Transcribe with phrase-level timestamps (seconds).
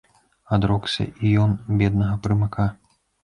[0.55, 2.67] Адрокся і ён беднага прымака.